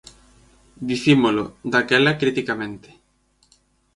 Dicímolo, 0.89 1.45
daquela 1.73 2.17
criticamente. 2.21 2.89